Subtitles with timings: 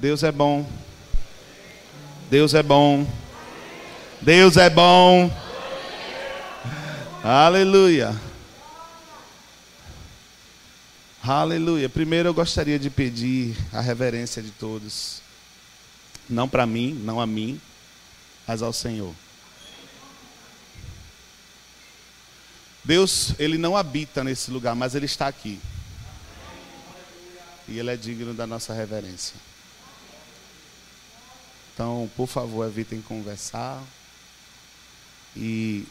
[0.00, 0.66] Deus é bom.
[2.30, 3.06] Deus é bom.
[4.22, 5.30] Deus é bom.
[7.22, 8.18] Aleluia.
[11.22, 11.86] Aleluia.
[11.90, 15.20] Primeiro eu gostaria de pedir a reverência de todos.
[16.26, 17.60] Não para mim, não a mim,
[18.46, 19.14] mas ao Senhor.
[22.82, 25.60] Deus, ele não habita nesse lugar, mas ele está aqui.
[27.68, 29.49] E ele é digno da nossa reverência.
[31.72, 33.82] Então, por favor, evitem conversar
[35.36, 35.86] e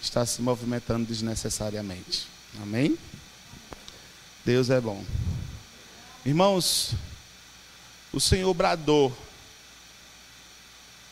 [0.00, 2.26] estar se movimentando desnecessariamente.
[2.62, 2.98] Amém?
[4.44, 5.04] Deus é bom.
[6.24, 6.94] Irmãos,
[8.12, 9.16] o Senhor bradou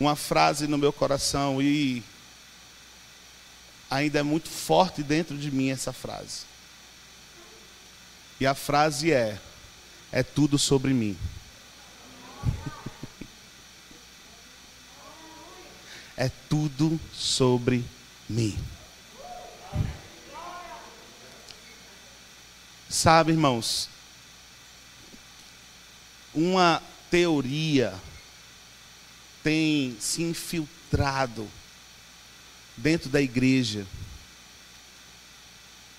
[0.01, 2.03] uma frase no meu coração e
[3.91, 6.43] ainda é muito forte dentro de mim essa frase.
[8.41, 9.39] E a frase é:
[10.13, 11.17] é tudo sobre mim.
[16.19, 17.85] É tudo sobre
[18.29, 18.59] mim.
[22.91, 23.89] Sabe, irmãos,
[26.35, 27.95] uma teoria
[29.45, 31.49] tem se infiltrado
[32.77, 33.87] dentro da igreja,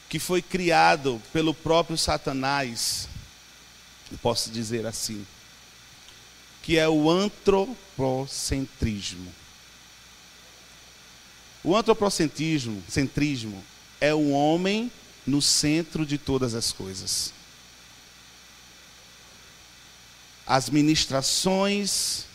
[0.10, 3.08] que foi criado pelo próprio Satanás,
[4.22, 5.26] posso dizer assim,
[6.62, 9.34] que é o antropocentrismo.
[11.64, 13.64] O antropocentrismo centrismo,
[14.00, 14.92] é o homem
[15.26, 17.34] no centro de todas as coisas.
[20.48, 22.26] As ministrações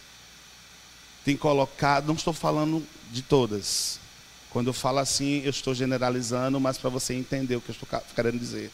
[1.24, 3.98] têm colocado, não estou falando de todas.
[4.50, 8.02] Quando eu falo assim, eu estou generalizando, mas para você entender o que eu estou
[8.14, 8.70] querendo dizer.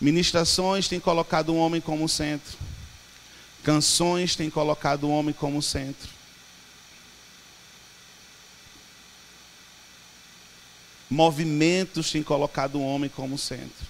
[0.00, 2.56] Ministrações têm colocado o homem como centro.
[3.64, 6.13] Canções têm colocado o homem como centro.
[11.14, 13.86] Movimentos têm colocado o homem como centro.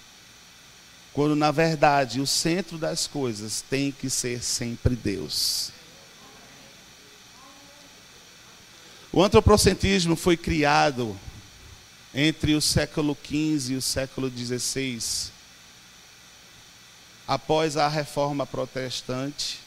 [1.12, 5.72] Quando na verdade o centro das coisas tem que ser sempre Deus.
[9.10, 11.18] O antropocentrismo foi criado
[12.12, 15.30] entre o século XV e o século XVI,
[17.26, 19.60] após a reforma protestante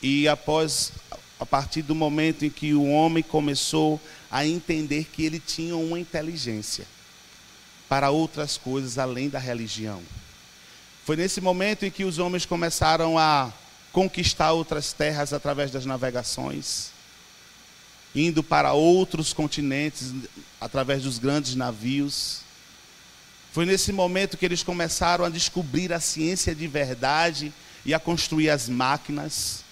[0.00, 0.92] e após
[1.38, 4.00] a partir do momento em que o homem começou
[4.32, 6.86] a entender que ele tinha uma inteligência
[7.86, 10.02] para outras coisas além da religião.
[11.04, 13.52] Foi nesse momento em que os homens começaram a
[13.92, 16.92] conquistar outras terras através das navegações,
[18.14, 20.14] indo para outros continentes
[20.58, 22.40] através dos grandes navios.
[23.52, 27.52] Foi nesse momento que eles começaram a descobrir a ciência de verdade
[27.84, 29.62] e a construir as máquinas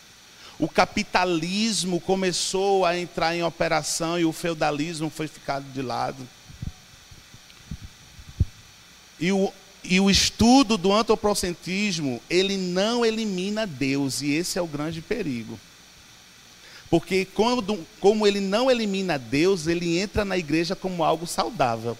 [0.60, 6.28] o capitalismo começou a entrar em operação e o feudalismo foi ficado de lado.
[9.18, 9.50] E o,
[9.82, 15.58] e o estudo do antropocentrismo, ele não elimina Deus, e esse é o grande perigo.
[16.90, 21.96] Porque quando, como ele não elimina Deus, ele entra na igreja como algo saudável.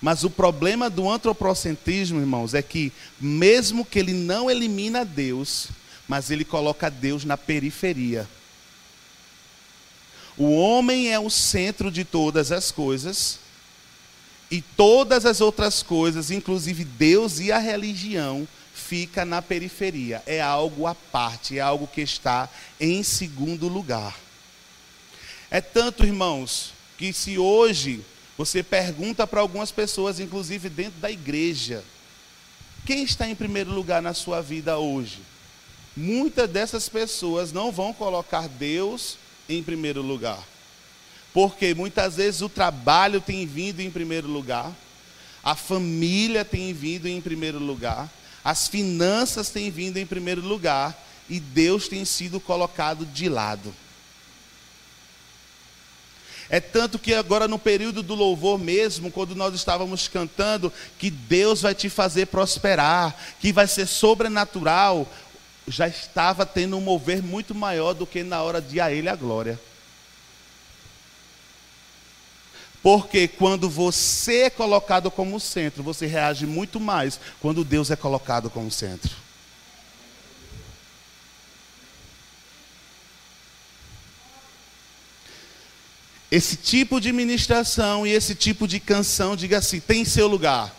[0.00, 5.68] Mas o problema do antropocentrismo, irmãos, é que mesmo que ele não elimina Deus,
[6.08, 8.28] mas ele coloca Deus na periferia.
[10.36, 13.38] O homem é o centro de todas as coisas,
[14.52, 20.22] e todas as outras coisas, inclusive Deus e a religião, fica na periferia.
[20.26, 24.14] É algo à parte, é algo que está em segundo lugar.
[25.50, 28.04] É tanto, irmãos, que se hoje
[28.36, 31.82] você pergunta para algumas pessoas, inclusive dentro da igreja,
[32.84, 35.20] quem está em primeiro lugar na sua vida hoje?
[35.96, 40.42] Muitas dessas pessoas não vão colocar Deus em primeiro lugar.
[41.32, 44.70] Porque muitas vezes o trabalho tem vindo em primeiro lugar,
[45.42, 48.10] a família tem vindo em primeiro lugar,
[48.44, 50.96] as finanças têm vindo em primeiro lugar
[51.28, 53.74] e Deus tem sido colocado de lado.
[56.50, 61.62] É tanto que agora no período do louvor mesmo, quando nós estávamos cantando que Deus
[61.62, 65.10] vai te fazer prosperar, que vai ser sobrenatural,
[65.66, 69.16] já estava tendo um mover muito maior do que na hora de a Ele a
[69.16, 69.60] glória.
[72.82, 78.50] Porque quando você é colocado como centro, você reage muito mais quando Deus é colocado
[78.50, 79.22] como centro.
[86.28, 90.74] Esse tipo de ministração e esse tipo de canção, diga assim, tem seu lugar.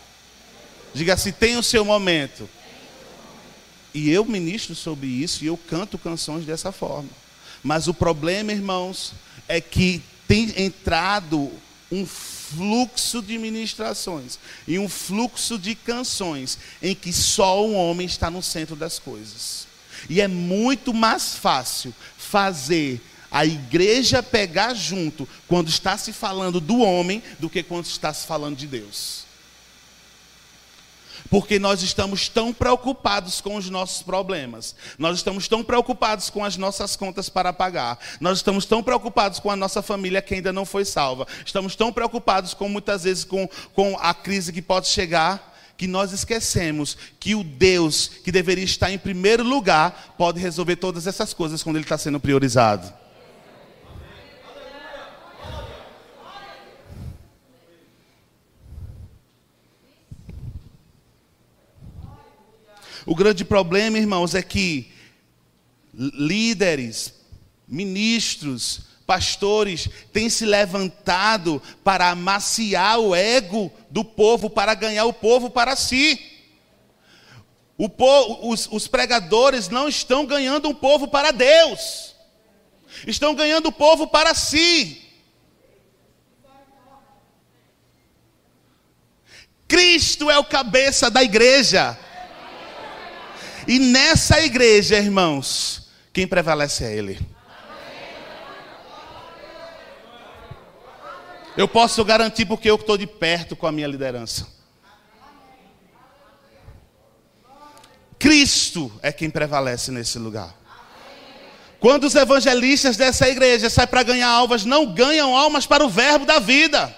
[0.92, 2.50] Diga assim, tem o seu momento.
[3.94, 7.08] E eu ministro sobre isso e eu canto canções dessa forma.
[7.62, 9.12] Mas o problema, irmãos,
[9.48, 11.50] é que tem entrado
[11.90, 18.30] um fluxo de ministrações e um fluxo de canções em que só o homem está
[18.30, 19.66] no centro das coisas.
[20.10, 23.00] E é muito mais fácil fazer
[23.30, 28.26] a igreja pegar junto quando está se falando do homem do que quando está se
[28.26, 29.23] falando de Deus.
[31.34, 36.56] Porque nós estamos tão preocupados com os nossos problemas, nós estamos tão preocupados com as
[36.56, 40.64] nossas contas para pagar, nós estamos tão preocupados com a nossa família que ainda não
[40.64, 45.52] foi salva, estamos tão preocupados com muitas vezes com, com a crise que pode chegar,
[45.76, 51.04] que nós esquecemos que o Deus que deveria estar em primeiro lugar pode resolver todas
[51.04, 53.03] essas coisas quando Ele está sendo priorizado.
[63.06, 64.90] O grande problema, irmãos, é que
[65.92, 67.14] líderes,
[67.68, 75.50] ministros, pastores têm se levantado para amaciar o ego do povo, para ganhar o povo
[75.50, 76.32] para si.
[77.96, 82.14] Povo, os, os pregadores não estão ganhando um povo para Deus,
[83.06, 85.02] estão ganhando o povo para si.
[89.66, 91.98] Cristo é o cabeça da igreja.
[93.66, 97.18] E nessa igreja, irmãos, quem prevalece é Ele.
[101.56, 104.46] Eu posso garantir porque eu estou de perto com a minha liderança.
[108.18, 110.54] Cristo é quem prevalece nesse lugar.
[111.78, 116.24] Quando os evangelistas dessa igreja saem para ganhar almas, não ganham almas para o verbo
[116.24, 116.94] da vida,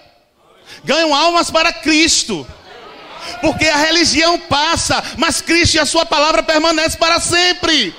[0.84, 2.46] ganham almas para Cristo
[3.40, 7.94] porque a religião passa, mas Cristo e a Sua palavra permanecem para sempre.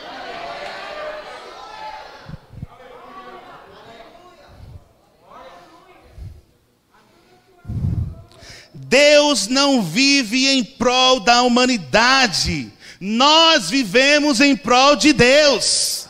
[8.73, 12.71] Deus não vive em prol da humanidade,
[13.01, 16.06] nós vivemos em prol de Deus.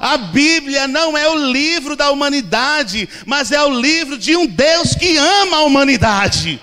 [0.00, 4.94] A Bíblia não é o livro da humanidade, mas é o livro de um Deus
[4.94, 6.60] que ama a humanidade.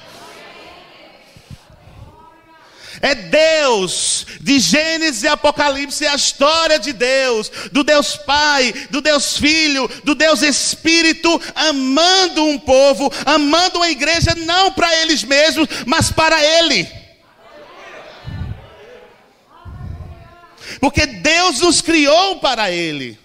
[3.02, 9.02] É Deus, de Gênesis e Apocalipse, é a história de Deus, do Deus Pai, do
[9.02, 15.68] Deus Filho, do Deus Espírito, amando um povo, amando uma igreja não para eles mesmos,
[15.86, 16.88] mas para Ele.
[20.80, 23.25] Porque Deus nos criou para Ele.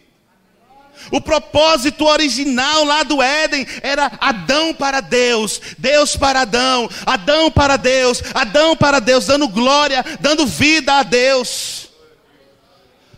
[1.11, 7.77] O propósito original lá do Éden era Adão para Deus, Deus para Adão, Adão para
[7.77, 11.89] Deus, Adão para Deus, dando glória, dando vida a Deus.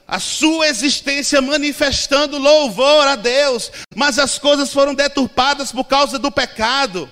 [0.07, 6.31] A sua existência manifestando louvor a Deus, mas as coisas foram deturpadas por causa do
[6.31, 7.11] pecado.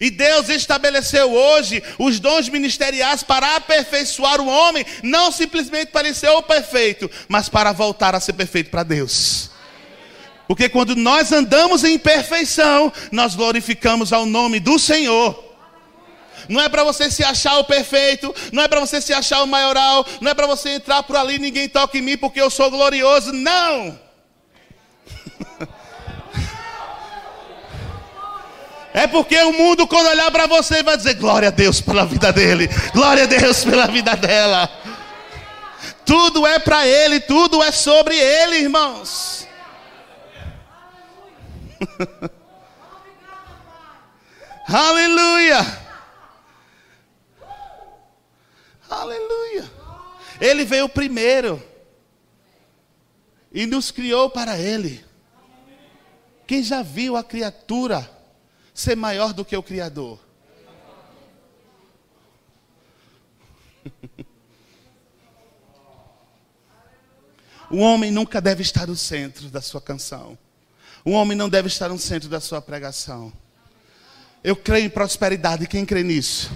[0.00, 6.28] E Deus estabeleceu hoje os dons ministeriais para aperfeiçoar o homem, não simplesmente para ser
[6.28, 9.50] o perfeito, mas para voltar a ser perfeito para Deus.
[10.48, 15.44] Porque quando nós andamos em perfeição, nós glorificamos ao nome do Senhor.
[16.48, 19.46] Não é para você se achar o perfeito, não é para você se achar o
[19.46, 22.70] maioral, não é para você entrar por ali ninguém toca em mim porque eu sou
[22.70, 23.30] glorioso.
[23.32, 24.00] Não!
[28.94, 32.32] É porque o mundo, quando olhar para você, vai dizer: glória a Deus pela vida
[32.32, 34.68] dele, glória a Deus pela vida dela.
[36.04, 39.47] Tudo é para ele, tudo é sobre ele, irmãos.
[44.66, 45.58] Aleluia!
[48.88, 49.70] Aleluia!
[50.40, 51.62] Ele veio primeiro
[53.52, 55.04] e nos criou para Ele.
[56.46, 58.08] Quem já viu a criatura
[58.72, 60.18] ser maior do que o Criador?
[67.70, 70.38] O homem nunca deve estar no centro da sua canção.
[71.08, 73.32] Um homem não deve estar no centro da sua pregação.
[74.44, 76.50] Eu creio em prosperidade, quem crê nisso?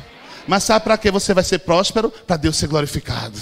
[0.46, 2.10] Mas sabe para que você vai ser próspero?
[2.10, 3.38] Para Deus ser glorificado.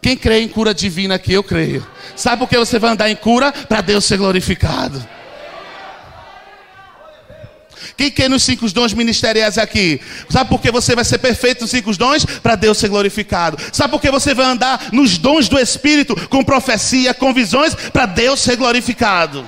[0.00, 1.86] Quem crê em cura divina aqui, eu creio.
[2.16, 3.52] Sabe por que você vai andar em cura?
[3.52, 5.06] Para Deus ser glorificado.
[8.00, 10.00] Quem quer nos cinco dons ministeriais aqui?
[10.30, 12.24] Sabe por que você vai ser perfeito nos cinco dons?
[12.24, 13.58] Para Deus ser glorificado.
[13.70, 17.74] Sabe por que você vai andar nos dons do Espírito, com profecia, com visões?
[17.74, 19.46] Para Deus ser glorificado.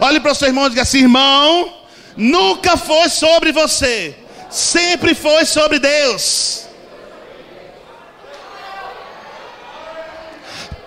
[0.00, 1.72] Olhe para o seu irmão e diga assim: irmão,
[2.16, 4.16] nunca foi sobre você
[4.50, 6.64] Sempre foi sobre Deus.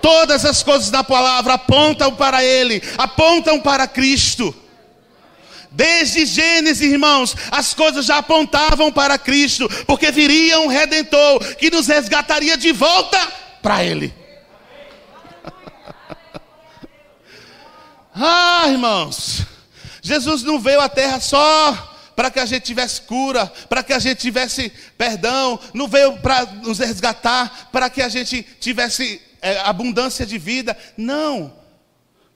[0.02, 4.54] Todas as coisas da palavra apontam para Ele, apontam para Cristo.
[5.76, 11.86] Desde Gênesis, irmãos, as coisas já apontavam para Cristo, porque viria um redentor que nos
[11.86, 13.20] resgataria de volta
[13.60, 14.14] para Ele.
[18.16, 19.42] ah, irmãos,
[20.00, 23.98] Jesus não veio à terra só para que a gente tivesse cura, para que a
[23.98, 30.24] gente tivesse perdão, não veio para nos resgatar, para que a gente tivesse é, abundância
[30.24, 30.74] de vida.
[30.96, 31.52] Não.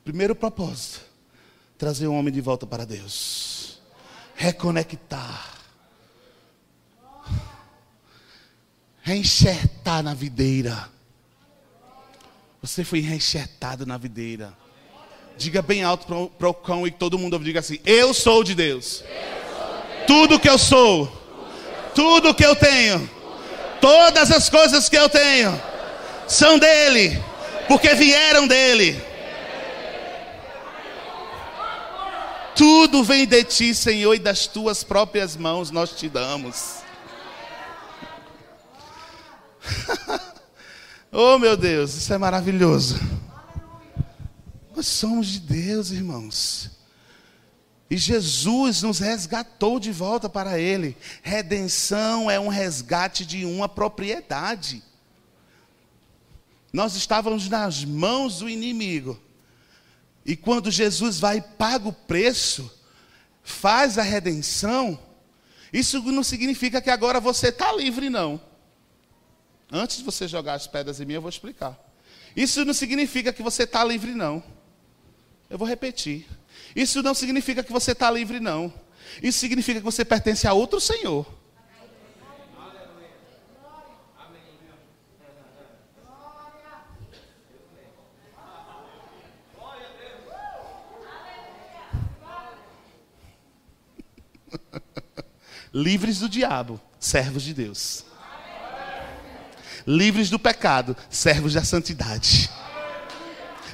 [0.04, 1.09] Primeiro propósito:
[1.80, 3.80] trazer o homem de volta para Deus,
[4.36, 5.48] reconectar,
[9.00, 10.90] reenxertar na videira.
[12.60, 14.52] Você foi reenxertado na videira.
[15.38, 19.02] Diga bem alto para o cão e todo mundo diga assim: Eu sou de Deus.
[20.06, 21.10] Tudo que eu sou,
[21.94, 23.08] tudo que eu tenho,
[23.80, 25.58] todas as coisas que eu tenho,
[26.28, 27.18] são dele,
[27.66, 29.09] porque vieram dele.
[32.60, 36.80] Tudo vem de ti, Senhor, e das tuas próprias mãos nós te damos.
[41.10, 43.00] oh, meu Deus, isso é maravilhoso.
[44.76, 46.70] Nós somos de Deus, irmãos.
[47.88, 50.94] E Jesus nos resgatou de volta para Ele.
[51.22, 54.82] Redenção é um resgate de uma propriedade.
[56.70, 59.18] Nós estávamos nas mãos do inimigo.
[60.24, 62.70] E quando Jesus vai e paga o preço,
[63.42, 64.98] faz a redenção,
[65.72, 68.40] isso não significa que agora você está livre, não.
[69.70, 71.78] Antes de você jogar as pedras em mim, eu vou explicar.
[72.34, 74.42] Isso não significa que você está livre, não.
[75.48, 76.26] Eu vou repetir.
[76.74, 78.72] Isso não significa que você está livre, não.
[79.22, 81.26] Isso significa que você pertence a outro Senhor.
[95.72, 98.04] Livres do diabo, servos de Deus.
[99.86, 102.50] Livres do pecado, servos da santidade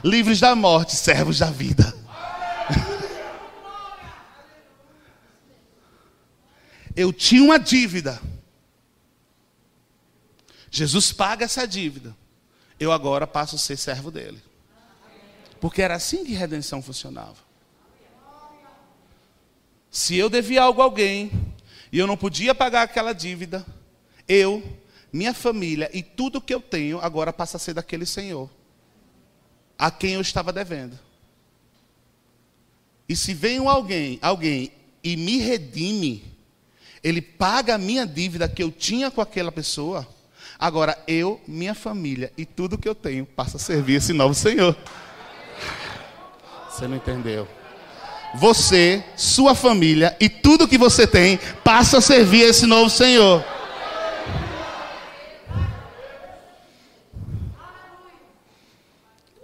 [0.07, 1.95] livres da morte, servos da vida.
[6.95, 8.21] Eu tinha uma dívida.
[10.71, 12.17] Jesus paga essa dívida.
[12.79, 14.43] Eu agora passo a ser servo dele.
[15.61, 17.37] Porque era assim que redenção funcionava.
[19.91, 21.46] Se eu devia algo a alguém
[21.93, 23.65] e eu não podia pagar aquela dívida,
[24.29, 24.63] eu,
[25.13, 28.51] minha família e tudo que eu tenho agora passa a ser daquele Senhor
[29.79, 30.99] a quem eu estava devendo.
[33.09, 36.25] E se vem alguém, alguém e me redime,
[37.03, 40.07] ele paga a minha dívida que eu tinha com aquela pessoa,
[40.59, 44.77] agora eu, minha família e tudo que eu tenho passa a servir esse novo Senhor.
[46.69, 47.47] Você não entendeu?
[48.35, 53.45] Você, sua família e tudo que você tem passa a servir esse novo Senhor.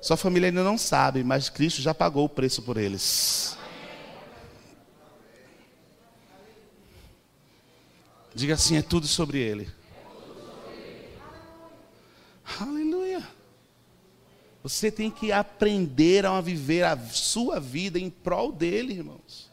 [0.00, 3.56] Sua família ainda não sabe, mas Cristo já pagou o preço por eles.
[8.34, 9.68] Diga assim: é tudo sobre Ele.
[12.60, 12.81] Aleluia.
[14.62, 19.50] Você tem que aprender a viver a sua vida em prol dele, irmãos.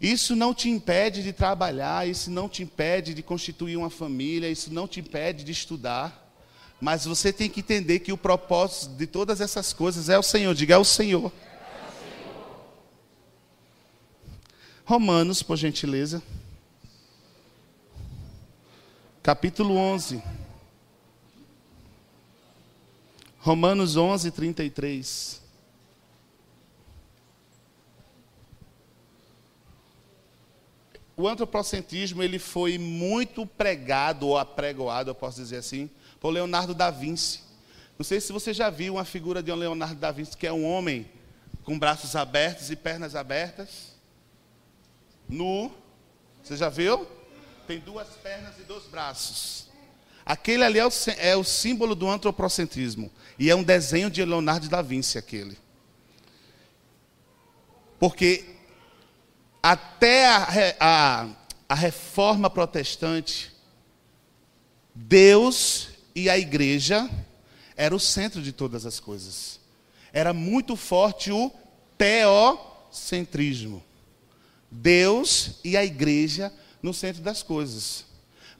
[0.00, 4.72] Isso não te impede de trabalhar, isso não te impede de constituir uma família, isso
[4.74, 6.34] não te impede de estudar.
[6.80, 10.52] Mas você tem que entender que o propósito de todas essas coisas é o Senhor.
[10.52, 11.30] Diga, é o Senhor.
[14.84, 16.20] Romanos, por gentileza.
[19.22, 20.20] Capítulo 11.
[23.42, 25.42] Romanos 11, 33.
[31.16, 36.88] O antropocentrismo ele foi muito pregado ou apregoado, eu posso dizer assim, por Leonardo da
[36.88, 37.40] Vinci.
[37.98, 40.52] Não sei se você já viu uma figura de um Leonardo da Vinci, que é
[40.52, 41.10] um homem
[41.64, 43.96] com braços abertos e pernas abertas,
[45.28, 45.74] nu.
[46.44, 47.08] Você já viu?
[47.66, 49.71] Tem duas pernas e dois braços.
[50.24, 53.10] Aquele ali é o, é o símbolo do antropocentrismo.
[53.38, 55.58] E é um desenho de Leonardo da Vinci, aquele.
[57.98, 58.44] Porque
[59.62, 61.28] até a, a,
[61.68, 63.52] a reforma protestante,
[64.94, 67.08] Deus e a igreja
[67.76, 69.60] era o centro de todas as coisas.
[70.12, 71.50] Era muito forte o
[71.96, 73.82] teocentrismo.
[74.70, 76.52] Deus e a igreja
[76.82, 78.04] no centro das coisas,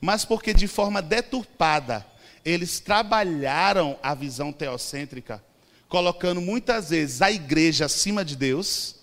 [0.03, 2.05] mas porque de forma deturpada
[2.43, 5.41] eles trabalharam a visão teocêntrica,
[5.87, 8.97] colocando muitas vezes a igreja acima de Deus.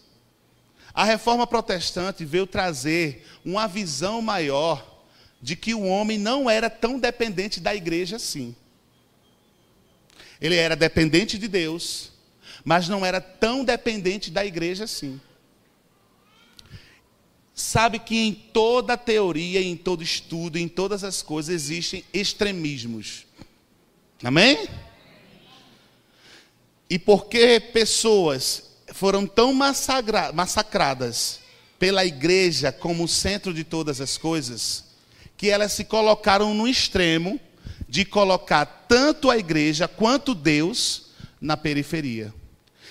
[0.92, 5.02] A reforma protestante veio trazer uma visão maior
[5.40, 8.54] de que o homem não era tão dependente da igreja assim.
[10.38, 12.12] Ele era dependente de Deus,
[12.62, 15.18] mas não era tão dependente da igreja assim.
[17.60, 23.26] Sabe que em toda teoria, em todo estudo, em todas as coisas existem extremismos.
[24.24, 24.66] Amém?
[26.88, 31.40] E porque pessoas foram tão massacradas
[31.78, 34.86] pela igreja como centro de todas as coisas,
[35.36, 37.38] que elas se colocaram no extremo
[37.86, 42.32] de colocar tanto a igreja quanto Deus na periferia.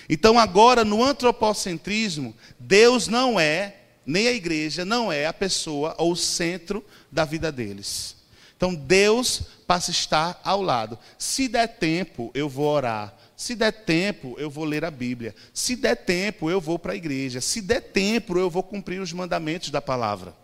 [0.08, 6.12] Então, agora, no antropocentrismo, Deus não é, nem a igreja, não é a pessoa ou
[6.12, 8.16] o centro da vida deles.
[8.56, 10.98] Então, Deus passa a estar ao lado.
[11.18, 13.14] Se der tempo, eu vou orar.
[13.36, 15.34] Se der tempo, eu vou ler a Bíblia.
[15.54, 17.40] Se der tempo, eu vou para a igreja.
[17.40, 20.34] Se der tempo, eu vou cumprir os mandamentos da palavra.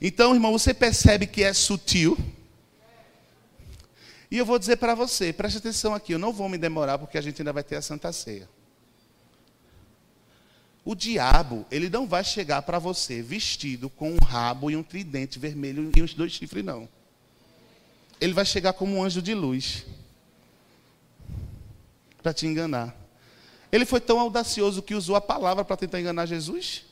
[0.00, 2.16] Então, irmão, você percebe que é sutil
[4.30, 7.18] e eu vou dizer para você, preste atenção aqui, eu não vou me demorar porque
[7.18, 8.48] a gente ainda vai ter a Santa Ceia.
[10.84, 15.38] O diabo, ele não vai chegar para você vestido com um rabo e um tridente
[15.38, 16.88] vermelho e uns dois chifres, não.
[18.20, 19.84] Ele vai chegar como um anjo de luz
[22.22, 22.94] para te enganar.
[23.70, 26.84] Ele foi tão audacioso que usou a palavra para tentar enganar Jesus.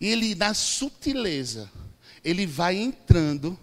[0.00, 1.70] E ele, na sutileza,
[2.24, 3.58] ele vai entrando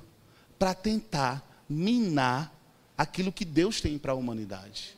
[0.58, 2.56] para tentar minar
[2.98, 4.96] aquilo que Deus tem para a humanidade.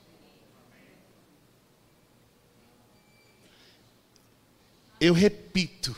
[5.04, 5.94] Eu repito,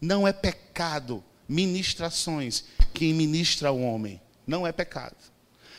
[0.00, 2.62] não é pecado ministrações
[2.94, 4.20] que ministra o homem.
[4.46, 5.16] Não é pecado.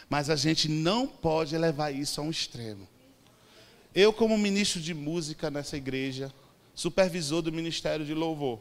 [0.10, 2.86] Mas a gente não pode levar isso a um extremo.
[3.96, 6.34] Eu, como ministro de música nessa igreja,
[6.76, 8.60] supervisor do ministério de louvor,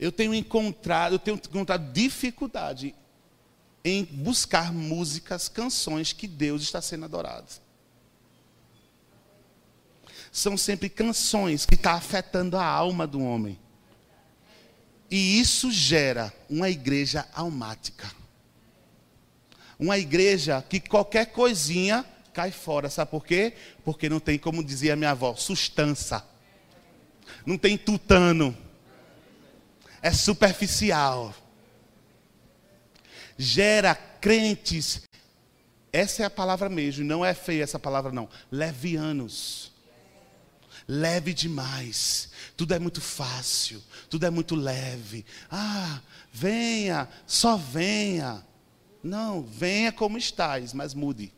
[0.00, 2.94] eu tenho encontrado, eu tenho encontrado dificuldade
[3.84, 7.65] em buscar músicas, canções que Deus está sendo adorado.
[10.36, 13.58] São sempre canções que estão tá afetando a alma do homem.
[15.10, 18.06] E isso gera uma igreja almática.
[19.78, 22.90] Uma igreja que qualquer coisinha cai fora.
[22.90, 23.54] Sabe por quê?
[23.82, 26.22] Porque não tem, como dizia minha avó, sustância.
[27.46, 28.54] Não tem tutano
[30.02, 31.34] é superficial.
[33.38, 35.00] Gera crentes,
[35.90, 39.72] essa é a palavra mesmo, não é feia essa palavra não, levianos.
[40.88, 45.26] Leve demais, tudo é muito fácil, tudo é muito leve.
[45.50, 46.00] Ah,
[46.32, 48.44] venha, só venha.
[49.02, 51.32] Não, venha como estás, mas mude.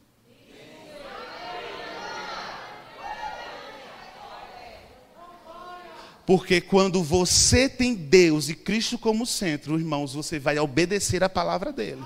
[6.29, 11.73] Porque quando você tem Deus e Cristo como centro, irmãos, você vai obedecer a palavra
[11.73, 12.05] dele.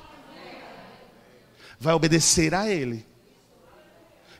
[1.80, 3.04] Vai obedecer a ele.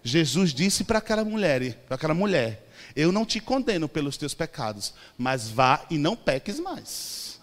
[0.04, 4.94] Jesus disse para aquela mulher, para aquela mulher: Eu não te condeno pelos teus pecados,
[5.16, 7.40] mas vá e não peques mais.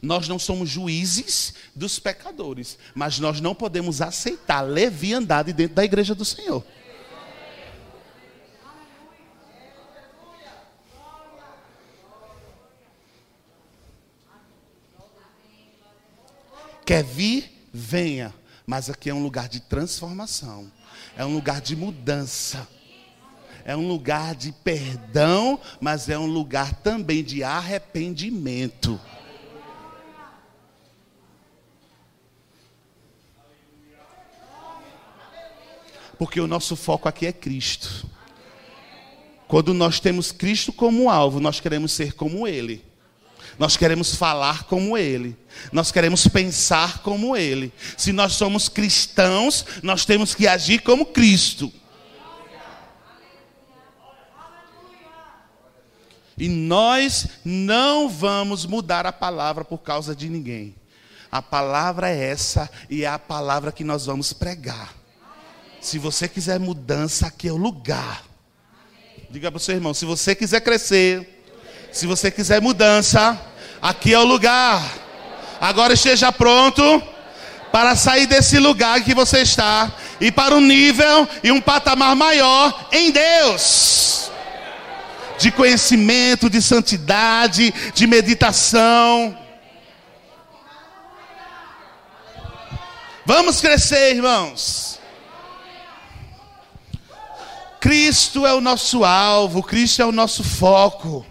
[0.00, 6.14] Nós não somos juízes dos pecadores, mas nós não podemos aceitar leviandade dentro da igreja
[6.14, 6.64] do Senhor.
[16.84, 17.68] Quer vir?
[17.72, 18.34] Venha.
[18.66, 20.70] Mas aqui é um lugar de transformação.
[21.16, 22.68] É um lugar de mudança.
[23.64, 29.00] É um lugar de perdão, mas é um lugar também de arrependimento.
[36.18, 38.06] Porque o nosso foco aqui é Cristo.
[39.48, 42.84] Quando nós temos Cristo como alvo, nós queremos ser como Ele.
[43.58, 45.36] Nós queremos falar como Ele.
[45.72, 47.72] Nós queremos pensar como Ele.
[47.96, 51.72] Se nós somos cristãos, nós temos que agir como Cristo.
[56.36, 60.74] E nós não vamos mudar a palavra por causa de ninguém.
[61.30, 64.94] A palavra é essa e é a palavra que nós vamos pregar.
[65.80, 68.24] Se você quiser mudança, aqui é o lugar.
[69.30, 71.42] Diga para o seu irmão: se você quiser crescer,
[71.92, 73.40] se você quiser mudança,
[73.82, 74.80] aqui é o lugar.
[75.60, 77.02] Agora esteja pronto
[77.70, 82.88] para sair desse lugar que você está e para um nível e um patamar maior
[82.92, 84.30] em Deus.
[85.38, 89.36] De conhecimento, de santidade, de meditação.
[93.26, 95.00] Vamos crescer, irmãos.
[97.80, 101.24] Cristo é o nosso alvo, Cristo é o nosso foco.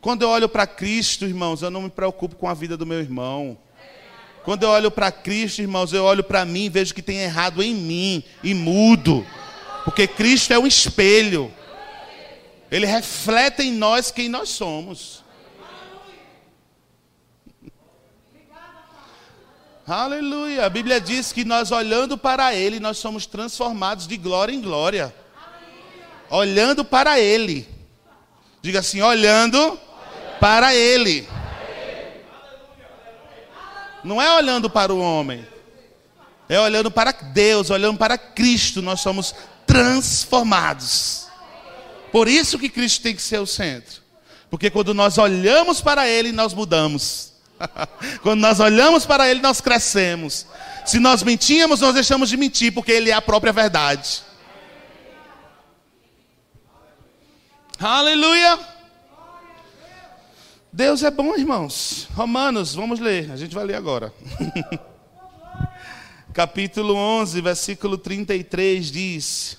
[0.00, 3.00] Quando eu olho para Cristo, irmãos, eu não me preocupo com a vida do meu
[3.00, 3.58] irmão.
[4.44, 7.62] Quando eu olho para Cristo, irmãos, eu olho para mim e vejo que tem errado
[7.62, 9.26] em mim e mudo.
[9.84, 11.52] Porque Cristo é um espelho.
[12.70, 15.24] Ele reflete em nós quem nós somos.
[19.86, 20.66] Aleluia.
[20.66, 25.12] A Bíblia diz que nós olhando para Ele, nós somos transformados de glória em glória.
[26.30, 27.68] Olhando para Ele.
[28.62, 29.76] Diga assim, olhando
[30.38, 31.28] para Ele.
[34.04, 35.44] Não é olhando para o homem.
[36.48, 39.34] É olhando para Deus, olhando para Cristo, nós somos
[39.66, 41.29] transformados.
[42.12, 44.00] Por isso que Cristo tem que ser o centro.
[44.50, 47.32] Porque quando nós olhamos para Ele, nós mudamos.
[48.22, 50.46] quando nós olhamos para Ele, nós crescemos.
[50.84, 54.22] Se nós mentíamos, nós deixamos de mentir, porque Ele é a própria verdade.
[57.78, 58.58] Aleluia!
[60.72, 62.08] Deus é bom, irmãos.
[62.14, 63.30] Romanos, vamos ler.
[63.30, 64.12] A gente vai ler agora.
[66.32, 69.58] Capítulo 11, versículo 33 diz: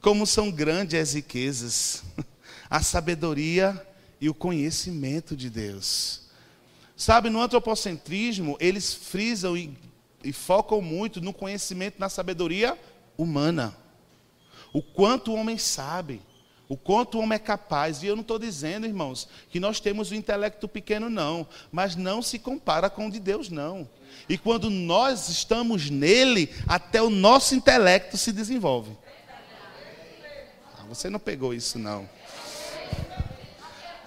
[0.00, 2.02] como são grandes as riquezas,
[2.70, 3.86] a sabedoria
[4.20, 6.22] e o conhecimento de Deus.
[6.96, 9.76] Sabe, no antropocentrismo, eles frisam e,
[10.24, 12.76] e focam muito no conhecimento, na sabedoria
[13.16, 13.76] humana.
[14.72, 16.20] O quanto o homem sabe,
[16.68, 18.02] o quanto o homem é capaz.
[18.02, 21.46] E eu não estou dizendo, irmãos, que nós temos um intelecto pequeno, não.
[21.72, 23.88] Mas não se compara com o de Deus, não.
[24.28, 28.90] E quando nós estamos nele, até o nosso intelecto se desenvolve.
[30.88, 32.08] Você não pegou isso, não.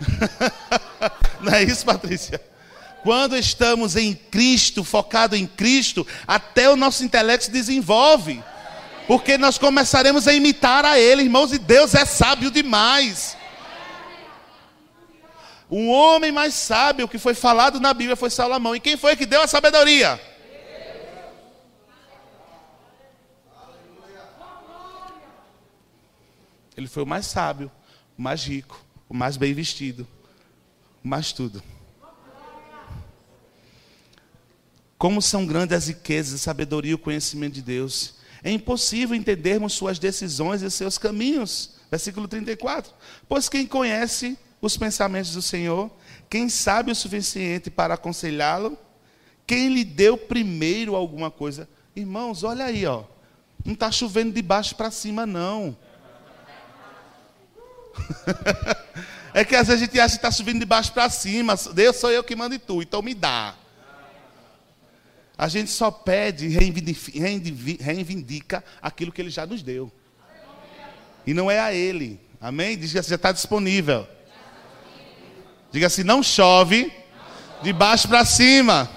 [1.40, 2.42] não é isso, Patrícia?
[3.04, 8.44] Quando estamos em Cristo, focado em Cristo, até o nosso intelecto se desenvolve.
[9.08, 13.38] Porque nós começaremos a imitar a Ele, irmãos, e Deus é sábio demais.
[15.70, 18.76] Um homem mais sábio que foi falado na Bíblia foi Salomão.
[18.76, 20.20] E quem foi que deu a sabedoria?
[26.92, 27.72] Foi o mais sábio,
[28.18, 30.06] o mais rico, o mais bem vestido,
[31.02, 31.64] o mais tudo.
[34.98, 38.16] Como são grandes as riquezas, a sabedoria e o conhecimento de Deus.
[38.44, 41.76] É impossível entendermos suas decisões e seus caminhos.
[41.90, 42.94] Versículo 34.
[43.28, 45.90] Pois quem conhece os pensamentos do Senhor,
[46.30, 48.78] quem sabe o suficiente para aconselhá-lo,
[49.48, 51.70] quem lhe deu primeiro alguma coisa.
[51.96, 53.06] Irmãos, olha aí, ó.
[53.64, 55.78] Não está chovendo de baixo para cima, não.
[59.34, 61.56] é que às vezes a gente acha que está subindo de baixo para cima.
[61.74, 63.56] Deus sou eu que mando em tu, então me dá.
[65.38, 67.12] A gente só pede, reivindica,
[67.84, 69.92] reivindica aquilo que ele já nos deu.
[71.26, 72.20] E não é a ele.
[72.40, 72.78] Amém?
[72.78, 74.08] Diz que já está disponível.
[75.72, 76.92] Diga assim: não chove
[77.62, 78.90] de baixo para cima.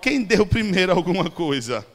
[0.00, 1.86] Quem deu primeiro alguma coisa?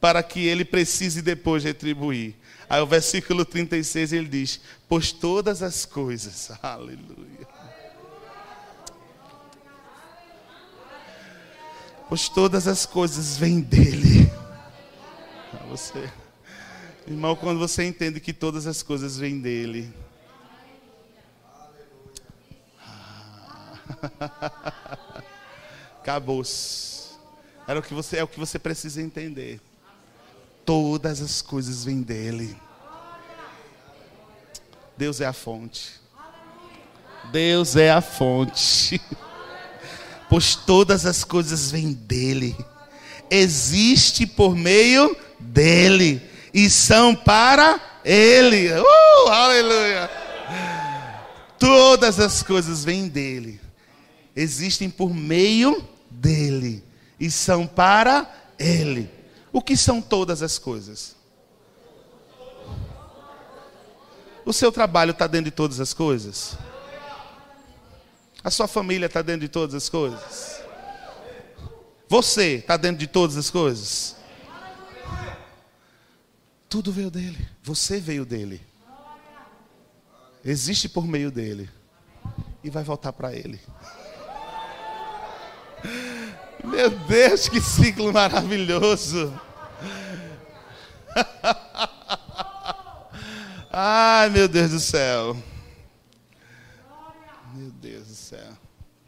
[0.00, 2.34] Para que ele precise depois retribuir.
[2.68, 7.46] Aí o versículo 36 ele diz: Pois todas as coisas, aleluia.
[12.08, 14.30] Pois todas as coisas vêm dele.
[15.68, 16.10] Você,
[17.06, 19.92] irmão, quando você entende que todas as coisas vêm dele.
[26.00, 27.08] Acabou-se.
[27.66, 29.60] Era o que você é o que você precisa entender.
[30.68, 32.54] Todas as coisas vêm dele.
[34.98, 35.92] Deus é a fonte.
[37.32, 39.00] Deus é a fonte.
[40.28, 42.54] Pois todas as coisas vêm dele.
[43.30, 46.20] Existe por meio dele
[46.52, 48.70] e são para ele.
[48.70, 50.10] Uh, aleluia.
[51.58, 53.58] Todas as coisas vêm dele.
[54.36, 56.84] Existem por meio dele
[57.18, 59.16] e são para ele.
[59.52, 61.16] O que são todas as coisas?
[64.44, 66.56] O seu trabalho está dentro de todas as coisas?
[68.42, 70.62] A sua família está dentro de todas as coisas?
[72.08, 74.16] Você está dentro de todas as coisas?
[76.68, 77.48] Tudo veio dele.
[77.62, 78.60] Você veio dele.
[80.44, 81.68] Existe por meio dele.
[82.62, 83.60] E vai voltar para ele.
[86.64, 89.32] Meu Deus, que ciclo maravilhoso!
[93.70, 95.36] Ai, meu Deus do céu.
[97.54, 98.52] Meu Deus do céu.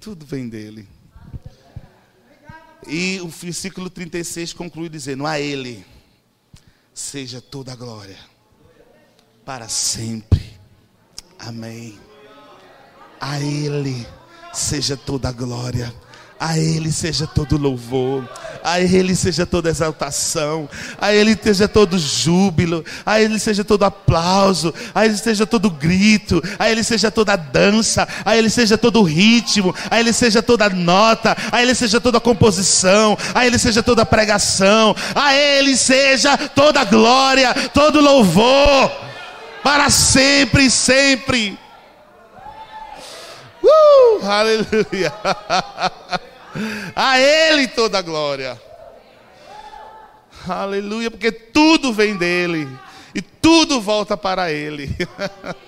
[0.01, 0.89] Tudo vem dele.
[2.87, 5.85] E o versículo 36 conclui dizendo: A Ele
[6.95, 8.19] seja toda a glória,
[9.45, 10.59] para sempre.
[11.39, 11.99] Amém.
[13.21, 14.07] A Ele
[14.53, 15.95] seja toda a glória
[16.41, 18.27] a Ele seja todo louvor,
[18.65, 20.67] a Ele seja toda exaltação,
[20.99, 26.43] a Ele seja todo júbilo, a Ele seja todo aplauso, a Ele seja todo grito,
[26.59, 31.37] a Ele seja toda dança, a Ele seja todo ritmo, a Ele seja toda nota,
[31.53, 37.53] a Ele seja toda composição, a Ele seja toda pregação, a Ele seja toda glória,
[37.75, 38.91] todo louvor,
[39.63, 41.59] para sempre e sempre.
[43.63, 45.13] Uh, aleluia.
[46.95, 48.61] A Ele toda a glória.
[50.49, 52.69] Aleluia, porque tudo vem dele
[53.15, 54.97] e tudo volta para Ele.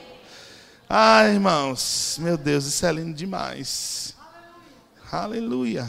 [0.88, 4.14] Ai, irmãos, meu Deus, isso é lindo demais.
[5.10, 5.88] Aleluia.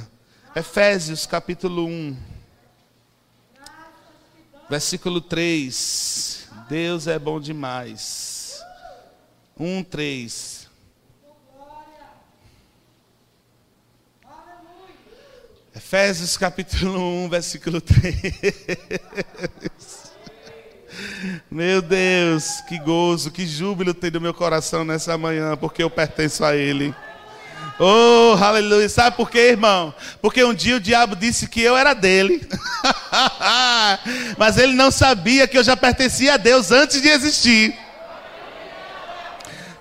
[0.56, 2.18] Efésios capítulo 1,
[4.70, 6.48] versículo 3.
[6.70, 8.62] Deus é bom demais.
[9.58, 10.53] 1, 3.
[15.76, 18.14] Efésios capítulo 1, versículo 3.
[21.50, 26.46] Meu Deus, que gozo, que júbilo tem no meu coração nessa manhã, porque eu pertenço
[26.46, 26.94] a Ele.
[27.80, 28.88] Oh, aleluia.
[28.88, 29.92] Sabe por quê, irmão?
[30.22, 32.48] Porque um dia o diabo disse que eu era dele.
[34.38, 37.76] Mas ele não sabia que eu já pertencia a Deus antes de existir.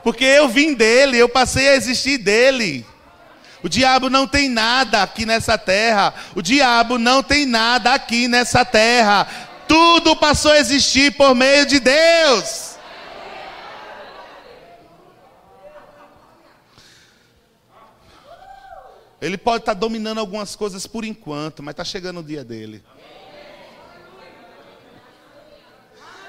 [0.02, 2.86] Porque eu vim dele, eu passei a existir dele.
[3.62, 6.12] O diabo não tem nada aqui nessa terra.
[6.34, 9.26] O diabo não tem nada aqui nessa terra.
[9.68, 12.72] Tudo passou a existir por meio de Deus.
[19.20, 22.82] Ele pode estar dominando algumas coisas por enquanto, mas está chegando o dia dele.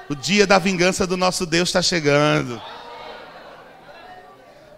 [0.07, 2.61] O dia da vingança do nosso Deus está chegando.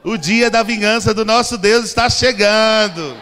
[0.08, 3.18] O dia da vingança do nosso Deus está chegando.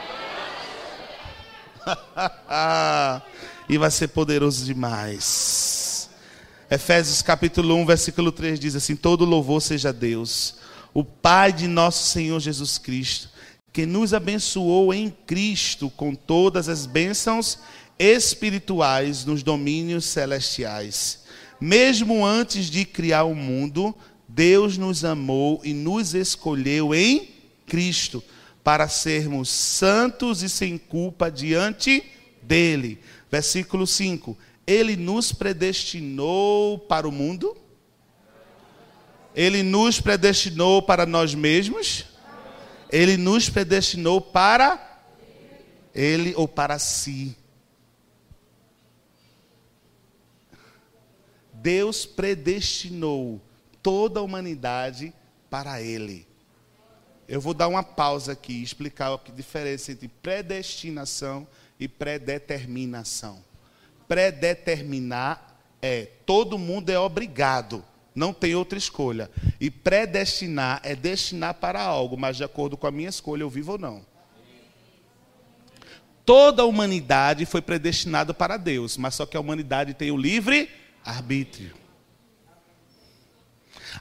[3.69, 6.09] e vai ser poderoso demais.
[6.69, 10.55] Efésios capítulo 1, versículo 3 diz assim: Todo louvor seja a Deus,
[10.93, 13.29] o Pai de nosso Senhor Jesus Cristo,
[13.71, 17.59] que nos abençoou em Cristo com todas as bênçãos
[17.97, 21.23] espirituais nos domínios celestiais.
[21.61, 23.95] Mesmo antes de criar o mundo,
[24.35, 27.29] Deus nos amou e nos escolheu em
[27.67, 28.23] Cristo
[28.63, 32.03] para sermos santos e sem culpa diante
[32.41, 32.99] dele.
[33.31, 37.55] Versículo 5: Ele nos predestinou para o mundo?
[39.35, 42.05] Ele nos predestinou para nós mesmos?
[42.91, 45.03] Ele nos predestinou para
[45.93, 47.37] ele ou para si?
[51.53, 53.39] Deus predestinou
[53.83, 55.13] toda a humanidade
[55.49, 56.25] para Ele.
[57.27, 61.47] Eu vou dar uma pausa aqui e explicar a diferença entre predestinação
[61.79, 63.43] e predeterminação.
[64.07, 67.83] Predeterminar é todo mundo é obrigado,
[68.15, 69.29] não tem outra escolha.
[69.59, 73.73] E predestinar é destinar para algo, mas de acordo com a minha escolha eu vivo
[73.73, 74.05] ou não.
[76.25, 80.69] Toda a humanidade foi predestinada para Deus, mas só que a humanidade tem o livre
[81.03, 81.82] arbítrio.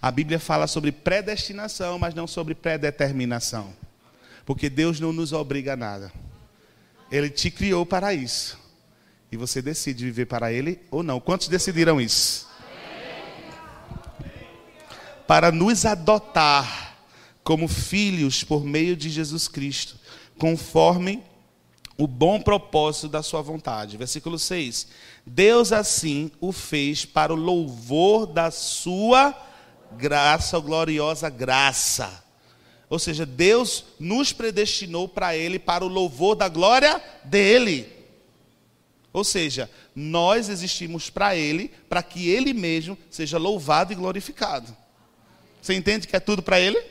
[0.01, 3.73] A Bíblia fala sobre predestinação, mas não sobre predeterminação.
[4.45, 6.13] Porque Deus não nos obriga a nada.
[7.11, 8.59] Ele te criou para isso.
[9.31, 11.21] E você decide viver para Ele ou não.
[11.21, 12.49] Quantos decidiram isso?
[15.27, 16.97] Para nos adotar
[17.45, 19.97] como filhos por meio de Jesus Cristo,
[20.39, 21.23] conforme
[21.97, 23.97] o bom propósito da sua vontade.
[23.97, 24.89] Versículo 6.
[25.25, 29.52] Deus assim o fez para o louvor da sua vontade
[29.97, 32.23] graça, gloriosa graça.
[32.89, 37.91] Ou seja, Deus nos predestinou para Ele, para o louvor da glória dEle.
[39.13, 44.77] Ou seja, nós existimos para Ele, para que Ele mesmo seja louvado e glorificado.
[45.61, 46.83] Você entende que é tudo para Ele?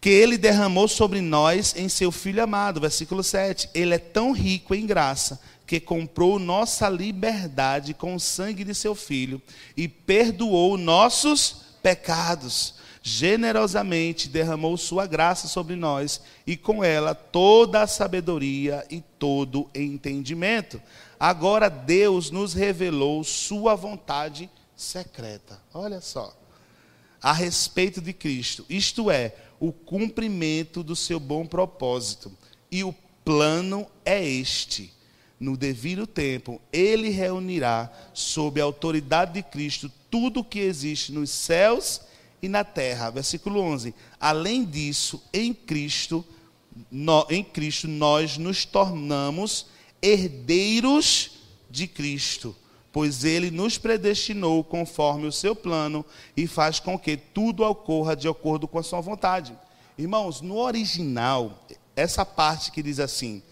[0.00, 3.70] Que Ele derramou sobre nós em Seu Filho amado, versículo 7.
[3.72, 5.40] Ele é tão rico em graça
[5.72, 9.40] que comprou nossa liberdade com o sangue de seu filho
[9.74, 12.74] e perdoou nossos pecados.
[13.02, 20.78] Generosamente derramou sua graça sobre nós e com ela toda a sabedoria e todo entendimento.
[21.18, 25.58] Agora Deus nos revelou sua vontade secreta.
[25.72, 26.36] Olha só.
[27.22, 32.30] A respeito de Cristo, isto é, o cumprimento do seu bom propósito.
[32.70, 34.92] E o plano é este:
[35.42, 41.30] no devido tempo, ele reunirá, sob a autoridade de Cristo, tudo o que existe nos
[41.30, 42.00] céus
[42.40, 43.10] e na terra.
[43.10, 43.92] Versículo 11.
[44.20, 46.24] Além disso, em Cristo,
[46.88, 49.66] no, em Cristo nós nos tornamos
[50.00, 51.32] herdeiros
[51.68, 52.54] de Cristo,
[52.92, 56.04] pois ele nos predestinou conforme o seu plano
[56.36, 59.58] e faz com que tudo ocorra de acordo com a sua vontade.
[59.98, 63.42] Irmãos, no original, essa parte que diz assim: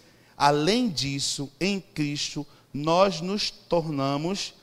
[0.41, 4.55] além disso, em Cristo nós nos tornamos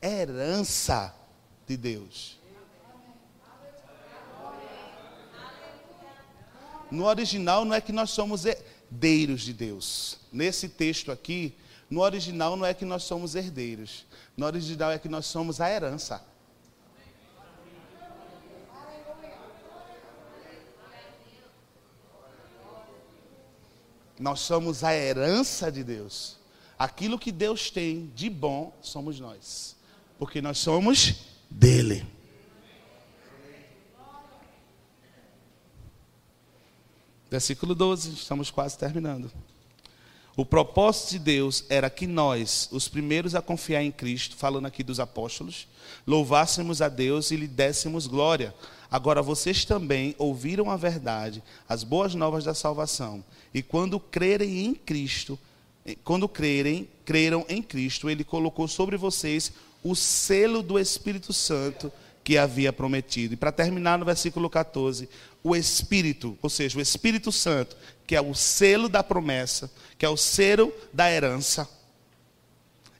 [0.00, 1.14] herança
[1.66, 2.38] de Deus.
[6.90, 10.18] No original não é que nós somos herdeiros de Deus.
[10.32, 11.54] Nesse texto aqui,
[11.90, 14.06] no original não é que nós somos herdeiros.
[14.38, 16.24] No original é que nós somos a herança.
[24.18, 26.36] Nós somos a herança de Deus.
[26.78, 29.76] Aquilo que Deus tem de bom somos nós.
[30.18, 31.14] Porque nós somos
[31.50, 32.06] dele.
[37.30, 39.30] Versículo 12, estamos quase terminando.
[40.36, 44.84] O propósito de Deus era que nós, os primeiros a confiar em Cristo, falando aqui
[44.84, 45.66] dos apóstolos,
[46.06, 48.54] louvássemos a Deus e lhe dessemos glória.
[48.90, 54.74] Agora vocês também ouviram a verdade, as boas novas da salvação, e quando crerem em
[54.74, 55.38] Cristo,
[56.04, 61.92] quando crerem, creram em Cristo, ele colocou sobre vocês o selo do Espírito Santo
[62.24, 63.34] que havia prometido.
[63.34, 65.08] E para terminar no versículo 14,
[65.44, 70.08] o Espírito, ou seja, o Espírito Santo, que é o selo da promessa, que é
[70.08, 71.68] o selo da herança,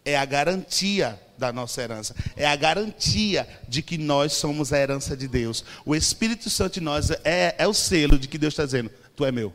[0.04, 5.16] é a garantia da nossa herança, é a garantia de que nós somos a herança
[5.16, 5.64] de Deus.
[5.84, 9.24] O Espírito Santo em nós é, é o selo de que Deus está dizendo: Tu
[9.24, 9.52] é meu.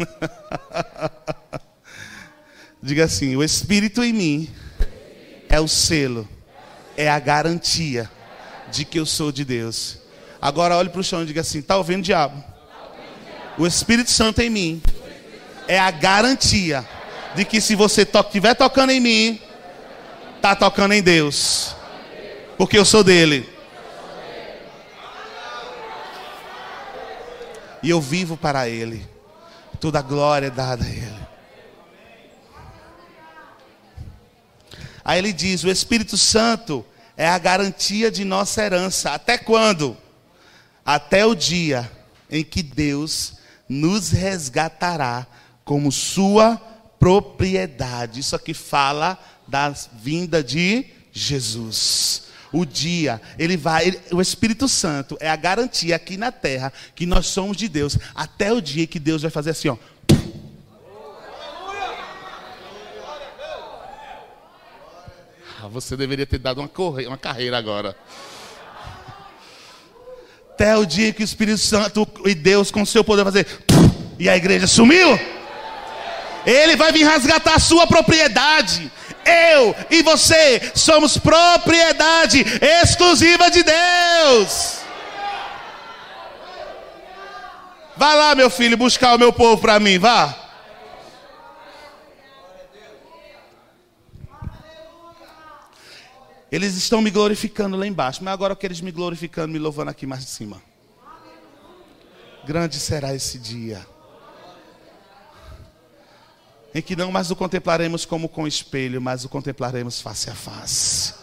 [2.82, 4.48] Diga assim: o Espírito em mim
[5.48, 6.28] é o selo,
[6.96, 8.10] é a garantia
[8.70, 9.98] de que eu sou de Deus.
[10.40, 12.42] Agora olhe para o chão e diga assim: está ouvindo, diabo?
[13.58, 14.82] O Espírito Santo em mim
[15.70, 16.84] é a garantia
[17.36, 19.40] de que se você estiver to tocando em mim,
[20.34, 21.76] está tocando em Deus,
[22.58, 23.48] porque eu sou dele.
[27.80, 29.08] E eu vivo para Ele.
[29.78, 31.20] Toda a glória é dada a Ele.
[35.04, 36.84] Aí ele diz: o Espírito Santo
[37.16, 39.12] é a garantia de nossa herança.
[39.12, 39.96] Até quando?
[40.84, 41.88] Até o dia
[42.28, 43.34] em que Deus
[43.68, 45.28] nos resgatará
[45.70, 46.56] como sua
[46.98, 48.18] propriedade.
[48.18, 52.24] Isso aqui fala da vinda de Jesus.
[52.52, 57.06] O dia, ele vai, ele, o Espírito Santo é a garantia aqui na terra que
[57.06, 59.76] nós somos de Deus, até o dia que Deus vai fazer assim, ó,
[65.62, 67.06] Ah, você deveria ter dado uma, corre...
[67.06, 67.94] uma carreira agora.
[70.52, 73.46] Até o dia que o Espírito Santo e Deus, com seu poder, fazer.
[74.18, 75.39] E a igreja sumiu.
[76.46, 78.90] Ele vai vir resgatar a sua propriedade.
[79.24, 82.44] Eu e você somos propriedade
[82.82, 84.80] exclusiva de Deus.
[87.96, 90.34] Vai lá, meu filho, buscar o meu povo para mim, vá.
[96.50, 99.90] Eles estão me glorificando lá embaixo, mas agora eu quero eles me glorificando, me louvando
[99.90, 100.60] aqui mais de cima.
[102.44, 103.86] Grande será esse dia.
[106.74, 111.14] Em que não mais o contemplaremos como com espelho, mas o contemplaremos face a face.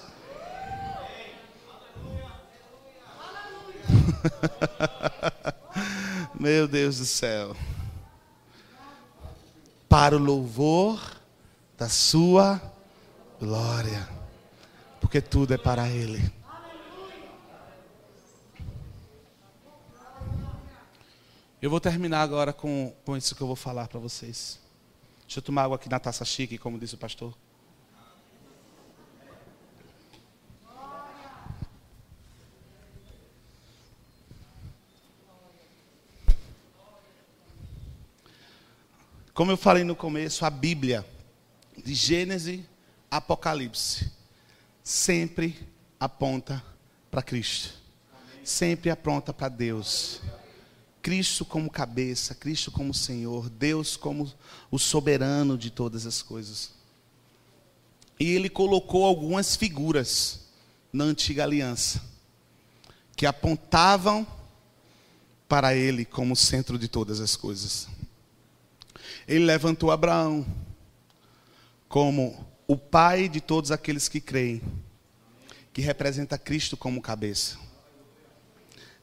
[6.39, 7.56] Meu Deus do céu.
[9.88, 11.00] Para o louvor
[11.78, 12.62] da sua
[13.39, 14.18] glória
[15.08, 16.22] porque tudo é para Ele.
[21.62, 24.60] Eu vou terminar agora com, com isso que eu vou falar para vocês.
[25.28, 27.38] Deixa eu tomar água aqui na taça chique, como disse o pastor.
[39.34, 41.05] Como eu falei no começo, a Bíblia,
[41.78, 42.63] de Gênesis
[43.11, 44.09] Apocalipse,
[44.82, 45.59] sempre
[45.99, 46.63] aponta
[47.11, 47.73] para Cristo.
[48.45, 50.21] Sempre aponta para Deus.
[51.08, 54.30] Cristo como cabeça, Cristo como Senhor, Deus como
[54.70, 56.74] o soberano de todas as coisas.
[58.20, 60.41] E ele colocou algumas figuras
[60.91, 62.03] na antiga aliança
[63.16, 64.28] que apontavam
[65.47, 67.88] para ele como centro de todas as coisas.
[69.26, 70.45] Ele levantou Abraão
[71.88, 74.62] como o pai de todos aqueles que creem,
[75.72, 77.58] que representa Cristo como cabeça.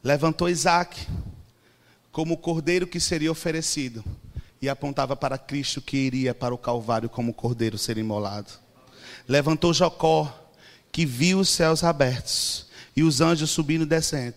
[0.02, 1.06] Levantou Isaac
[2.14, 4.04] como o cordeiro que seria oferecido
[4.62, 8.52] e apontava para Cristo que iria para o Calvário como cordeiro ser imolado.
[9.26, 10.32] Levantou Jacó,
[10.92, 14.36] que viu os céus abertos e os anjos subindo e descendo,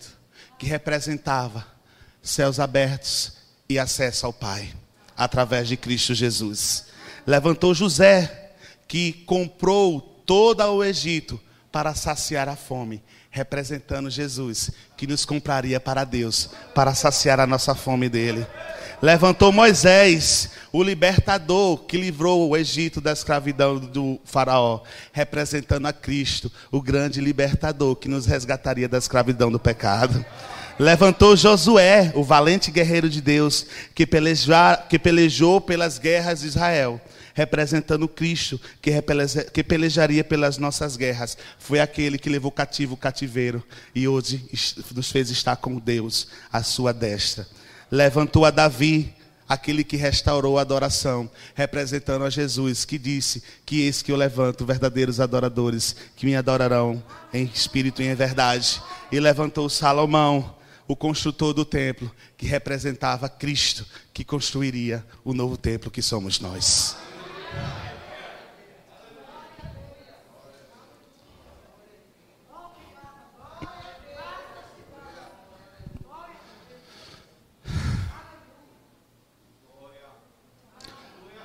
[0.58, 1.68] que representava
[2.20, 3.34] céus abertos
[3.70, 4.74] e acesso ao Pai,
[5.16, 6.88] através de Cristo Jesus.
[7.28, 8.54] Levantou José,
[8.88, 11.40] que comprou todo o Egito
[11.72, 17.76] para saciar a fome, representando Jesus, que nos compraria para Deus, para saciar a nossa
[17.76, 18.46] fome dele.
[19.02, 26.52] Levantou Moisés, o libertador que livrou o Egito da escravidão do Faraó, representando a Cristo,
[26.72, 30.26] o grande libertador que nos resgataria da escravidão do pecado.
[30.80, 34.08] Levantou Josué, o valente guerreiro de Deus, que,
[34.90, 37.00] que pelejou pelas guerras de Israel,
[37.38, 41.38] representando Cristo, que, pelejaria pelas nossas guerras.
[41.60, 43.64] Foi aquele que levou cativo o cativeiro
[43.96, 44.44] e hoje
[44.94, 47.48] nos fez estar com Deus, à sua destra
[47.92, 49.14] levantou a Davi,
[49.48, 54.66] aquele que restaurou a adoração, representando a Jesus, que disse que eis que eu levanto
[54.66, 57.02] verdadeiros adoradores, que me adorarão
[57.34, 58.82] em espírito e em verdade.
[59.12, 60.56] E levantou Salomão,
[60.88, 67.07] o construtor do templo, que representava Cristo, que construiria o novo templo que somos nós.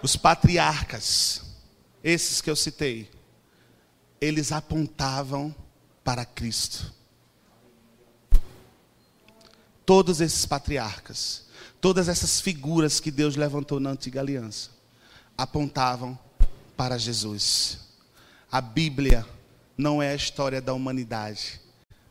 [0.03, 1.43] Os patriarcas,
[2.03, 3.09] esses que eu citei,
[4.21, 5.55] eles apontavam
[6.03, 6.93] para Cristo.
[9.87, 11.47] Todos esses patriarcas,
[11.81, 14.71] todas essas figuras que Deus levantou na antiga aliança,
[15.43, 16.17] apontavam
[16.77, 17.81] para Jesus.
[18.51, 19.27] A Bíblia
[19.77, 21.61] não é a história da humanidade.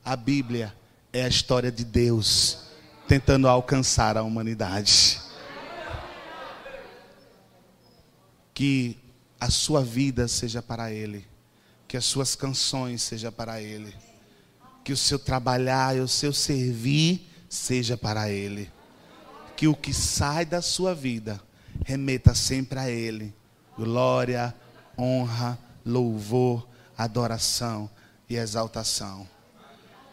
[0.04, 0.76] A Bíblia
[1.14, 2.64] é a história de Deus
[3.08, 5.22] tentando alcançar a humanidade.
[8.54, 9.00] que
[9.40, 11.26] a sua vida seja para Ele,
[11.88, 13.96] que as suas canções sejam para Ele,
[14.84, 18.70] que o seu trabalhar e o seu servir seja para Ele,
[19.56, 21.42] que o que sai da sua vida
[21.86, 23.34] remeta sempre a Ele.
[23.78, 24.54] Glória,
[24.98, 26.68] honra, louvor,
[26.98, 27.90] adoração
[28.30, 29.28] e exaltação.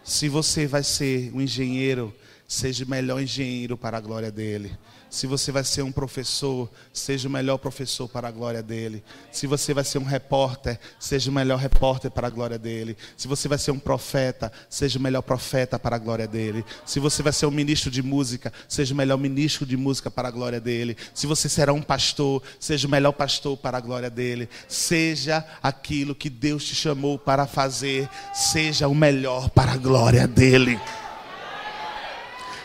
[0.02, 2.14] Se você vai ser um engenheiro,
[2.46, 4.76] seja o melhor engenheiro para a glória dele.
[5.10, 9.02] Se você vai ser um professor, seja o melhor professor para a glória dele.
[9.32, 12.96] Se você vai ser um repórter, seja o melhor repórter para a glória dele.
[13.16, 16.64] Se você vai ser um profeta, seja o melhor profeta para a glória dele.
[16.84, 20.28] Se você vai ser um ministro de música, seja o melhor ministro de música para
[20.28, 20.96] a glória dele.
[21.14, 24.48] Se você será um pastor, seja o melhor pastor para a glória dele.
[24.68, 30.78] Seja aquilo que Deus te chamou para fazer, seja o melhor para a glória dele.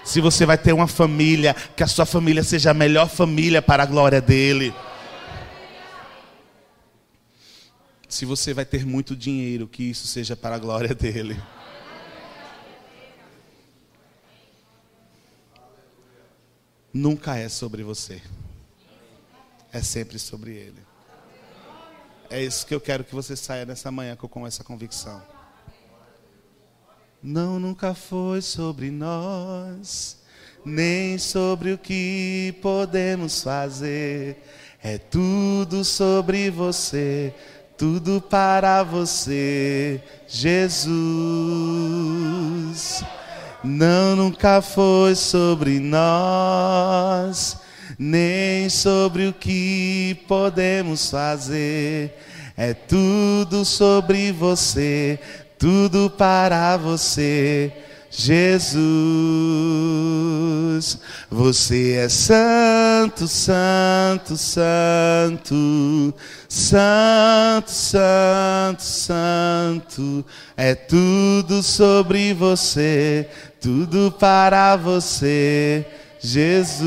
[0.04, 3.84] Se você vai ter uma família, que a sua família seja a melhor família para
[3.84, 4.74] a glória dele.
[8.10, 11.42] Se você vai ter muito dinheiro, que isso seja para a glória dele.
[16.94, 18.22] Nunca é sobre você.
[19.72, 20.86] É sempre sobre ele.
[22.30, 25.33] É isso que eu quero que você saia nessa manhã com essa convicção.
[27.26, 30.18] Não, nunca foi sobre nós,
[30.66, 34.44] nem sobre o que podemos fazer.
[34.84, 37.34] É tudo sobre você,
[37.78, 40.92] tudo para você, Jesus.
[43.64, 47.58] Não, nunca foi sobre nós,
[47.98, 52.18] nem sobre o que podemos fazer.
[52.56, 55.20] É tudo sobre você,
[55.58, 57.72] tudo para você,
[58.10, 58.84] Jesus.
[61.32, 66.14] Você é santo, santo, santo,
[66.48, 70.26] santo, santo, santo.
[70.56, 73.28] É tudo sobre você,
[73.60, 75.86] tudo para você.
[76.26, 76.82] Jesus,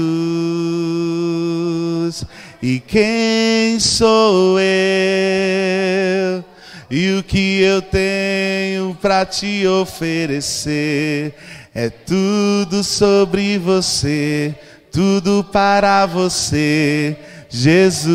[2.63, 6.43] e quem sou eu?
[6.91, 11.35] E o que eu tenho para te oferecer
[11.75, 14.55] é tudo sobre você,
[14.93, 17.17] tudo para você,
[17.51, 18.07] Jesus.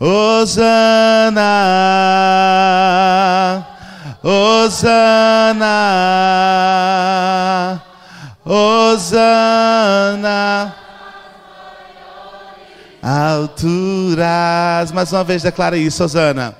[0.00, 1.40] Hosana,
[4.22, 5.62] Hosana,
[8.44, 9.22] Hosana.
[13.02, 14.92] Alturas.
[14.92, 16.54] Mais uma vez declara isso, Hosana.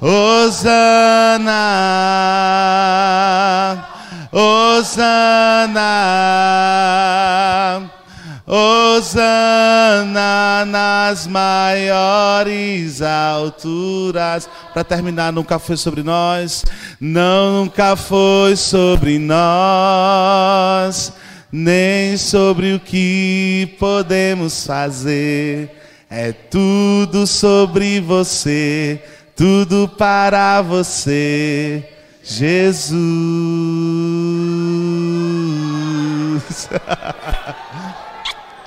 [0.00, 1.48] Hosana,
[4.32, 5.80] Hosana,
[8.46, 9.76] Hosana
[10.66, 14.48] nas maiores alturas.
[14.72, 16.64] Para terminar, nunca foi sobre nós,
[17.00, 21.12] não, nunca foi sobre nós,
[21.52, 25.75] nem sobre o que podemos fazer.
[26.08, 29.02] É tudo sobre você,
[29.34, 31.84] tudo para você,
[32.22, 32.96] Jesus.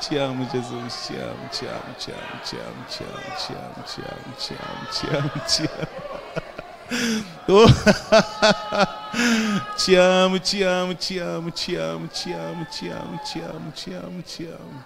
[0.01, 3.85] Te amo, Jesus, te amo, te amo, te amo, te amo, te amo, te amo,
[3.85, 5.89] te amo, te amo, te amo, te amo.
[9.77, 13.95] Te amo, te amo, te amo, te amo, te amo, te amo, te amo, te
[13.95, 14.83] amo, te amo.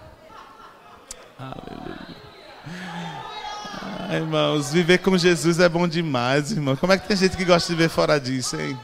[1.38, 2.23] Aleluia.
[2.66, 6.76] Ah, irmãos, viver com Jesus é bom demais, irmão.
[6.76, 8.78] Como é que tem gente que gosta de viver fora disso, hein?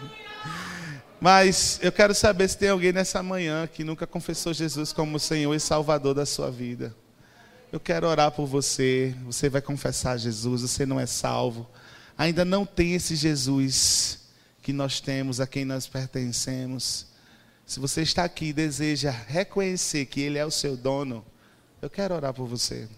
[1.21, 5.55] Mas eu quero saber se tem alguém nessa manhã que nunca confessou Jesus como Senhor
[5.55, 6.95] e Salvador da sua vida.
[7.71, 9.15] Eu quero orar por você.
[9.25, 11.69] Você vai confessar Jesus, você não é salvo.
[12.17, 14.21] Ainda não tem esse Jesus
[14.63, 17.07] que nós temos, a quem nós pertencemos.
[17.67, 21.25] Se você está aqui e deseja reconhecer que Ele é o seu dono,
[21.81, 22.89] eu quero orar por você.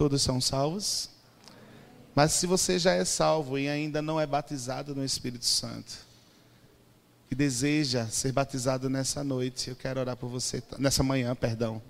[0.00, 1.10] Todos são salvos?
[2.14, 5.92] Mas se você já é salvo e ainda não é batizado no Espírito Santo,
[7.30, 11.82] e deseja ser batizado nessa noite, eu quero orar por você, nessa manhã, perdão.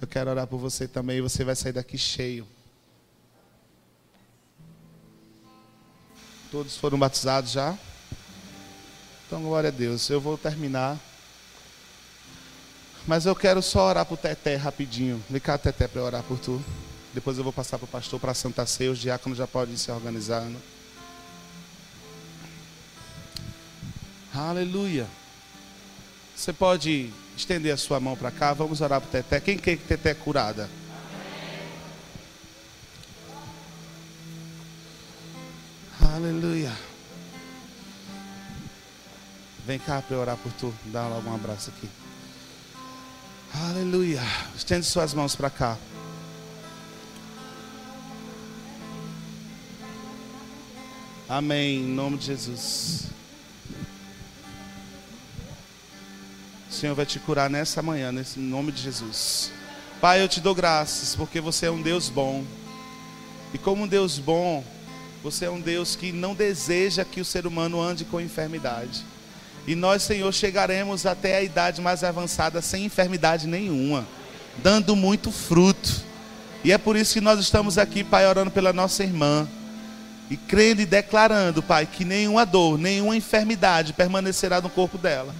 [0.00, 2.48] Eu quero orar por você também você vai sair daqui cheio.
[6.50, 7.78] Todos foram batizados já?
[9.26, 10.08] Então, glória a Deus.
[10.08, 10.98] Eu vou terminar.
[13.06, 15.22] Mas eu quero só orar por Teté rapidinho.
[15.28, 16.64] Vem cá, Teté, para orar por tu.
[17.12, 18.90] Depois eu vou passar para o pastor para a Santa Ceia.
[18.90, 20.58] Os diáconos já podem se organizando.
[24.34, 25.06] Aleluia.
[26.36, 28.52] Você pode estender a sua mão para cá.
[28.52, 29.40] Vamos orar para o Teté.
[29.40, 30.68] Quem quer que Teté é curada?
[36.00, 36.72] Aleluia.
[39.66, 40.72] Vem cá para eu orar por tu.
[40.86, 41.88] Dá logo um abraço aqui.
[43.70, 44.22] Aleluia.
[44.56, 45.76] Estende suas mãos para cá.
[51.28, 51.80] Amém.
[51.80, 53.04] Em nome de Jesus.
[56.70, 59.52] O Senhor vai te curar nessa manhã, nesse nome de Jesus.
[60.00, 62.42] Pai, eu te dou graças, porque você é um Deus bom.
[63.52, 64.64] E como um Deus bom,
[65.22, 69.04] você é um Deus que não deseja que o ser humano ande com enfermidade.
[69.66, 74.08] E nós, Senhor, chegaremos até a idade mais avançada sem enfermidade nenhuma,
[74.62, 76.02] dando muito fruto.
[76.64, 79.46] E é por isso que nós estamos aqui, Pai, orando pela nossa irmã.
[80.30, 85.34] E crendo e declarando, Pai, que nenhuma dor, nenhuma enfermidade permanecerá no corpo dela.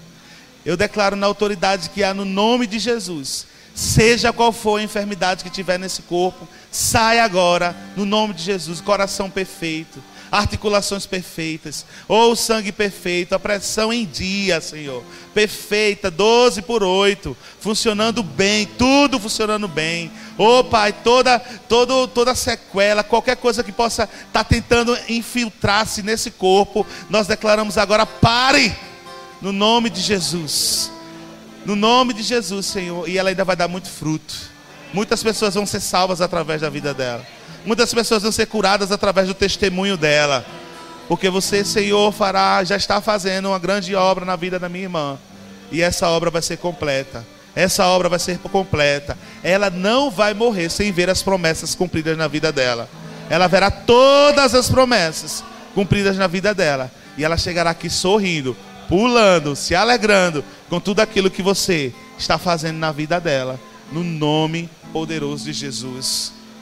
[0.65, 5.45] Eu declaro na autoridade que há no nome de Jesus, seja qual for a enfermidade
[5.45, 12.35] que tiver nesse corpo, sai agora, no nome de Jesus, coração perfeito, articulações perfeitas, ou
[12.37, 15.03] sangue perfeito, a pressão em dia, Senhor,
[15.35, 20.11] perfeita, 12 por 8, funcionando bem, tudo funcionando bem.
[20.37, 26.31] Oh, Pai, toda, todo, toda sequela, qualquer coisa que possa estar tá tentando infiltrar-se nesse
[26.31, 28.75] corpo, nós declaramos agora, pare,
[29.41, 30.91] no nome de Jesus.
[31.65, 34.35] No nome de Jesus, Senhor, e ela ainda vai dar muito fruto.
[34.93, 37.27] Muitas pessoas vão ser salvas através da vida dela.
[37.69, 40.43] Muitas pessoas vão ser curadas através do testemunho dela.
[41.07, 45.19] Porque você, Senhor, fará, já está fazendo uma grande obra na vida da minha irmã.
[45.71, 47.27] E essa obra vai ser completa.
[47.55, 49.19] Essa obra vai ser completa.
[49.45, 52.89] Ela não vai morrer sem ver as promessas cumpridas na vida dela.
[53.29, 55.45] Ela verá todas as promessas
[55.75, 56.91] cumpridas na vida dela.
[57.19, 58.57] E ela chegará aqui sorrindo,
[58.89, 63.61] pulando, se alegrando com tudo aquilo que você está fazendo na vida dela.
[63.93, 66.38] No nome poderoso de Jesus.